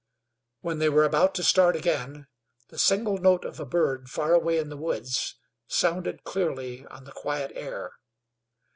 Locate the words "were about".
0.89-1.35